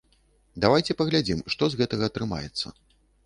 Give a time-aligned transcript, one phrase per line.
[0.63, 2.67] Давайце паглядзім, што з гэтага атрымаецца.